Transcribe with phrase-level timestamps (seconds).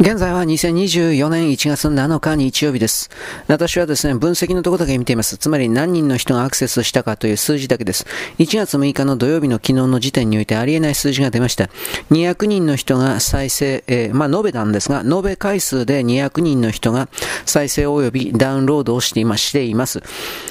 [0.00, 3.10] 現在は2024年1月7日日曜日です。
[3.48, 5.36] 私はですね、分析のところだけ見ています。
[5.38, 8.06] つまり何人の人がアクセスしたかという数字だけです。
[8.38, 11.68] 1月6日の土曜日の昨日の時点においてありえない数字が出ました。
[12.12, 17.08] 200人の人が再生、えー、まあ、延べなんですが、延べ回数で200人の人が
[17.44, 20.04] 再生及びダウンロードをしていましています。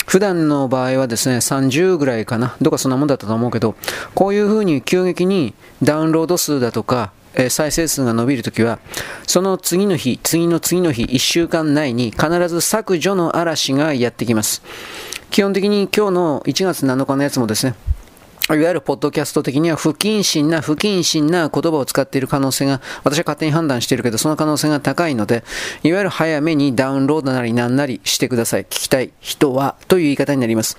[0.07, 2.57] 普段の場合はですね、30ぐらいかな。
[2.61, 3.75] どっかそんなもんだったと思うけど、
[4.13, 8.79] こういうふうに急激にダウンロード数だとか、え再生数が伸びるときは、
[9.27, 14.63] その次の日、次の次の日、1週間内に必ず削除の嵐がやってきます。
[15.29, 17.75] 基本的に今日の1月7日のやつもですね、
[18.49, 25.43] いわゆるポッドキャスト的には不謹慎な、不謹慎な言葉を使っている可能性が、私は勝手に判断しているけど、その可能性が高いので、
[25.83, 28.63] いわゆる早めにダウンロードなりなんなりしてください。
[28.63, 30.77] 聞きたい人は、という言い方になります。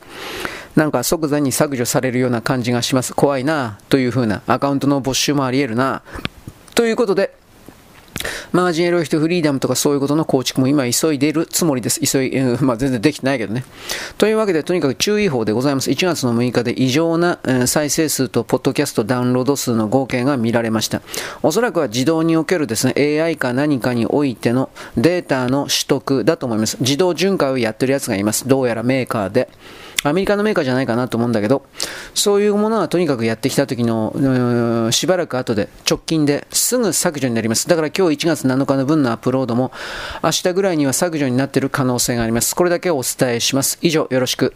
[0.76, 3.12] なんか即座に削除されるような感じがします。
[3.14, 6.02] 怖いな、というふうな、アカウントの没収もあり得るな、
[6.78, 7.34] ということで、
[8.52, 12.00] マージンエロイフトフリーダムとかそういうことの構築も今急いでいるつもりです。
[12.00, 12.30] 急い、
[12.60, 13.64] まあ全然できてないけどね。
[14.16, 15.90] というわけで、とにかく注意報でございます。
[15.90, 21.02] 1月の6日で異常なえ再生数とポッドキャストダウンロード数の合計が見られました。
[21.42, 26.76] おそらくは自動におけるですね、AI か何かにおいてのデータの取得だと思います。
[26.78, 28.46] 自動巡回をやってるやつがいます。
[28.46, 29.48] どうやらメーカーで。
[30.04, 31.64] アメリカのメーカーじゃないかなと思うんだけど、
[32.14, 37.68] そういうものはとにかくやってきた時の、しばらく後で、直近ですぐ削除になります。
[37.68, 39.72] だから今日1月7日の分のアップロードも、
[40.22, 42.54] 明日ぐらいには削除になっている可能性があります。
[42.54, 43.78] これだけお伝えします。
[43.82, 44.54] 以上、よろしく。